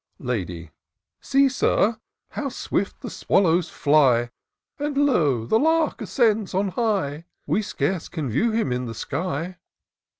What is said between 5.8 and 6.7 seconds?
ascends on